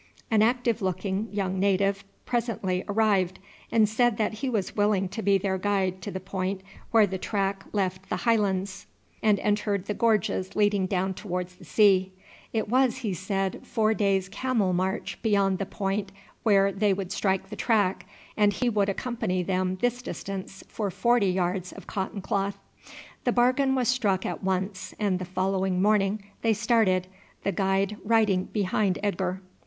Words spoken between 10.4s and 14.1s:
leading down towards the sea. It was, he said, four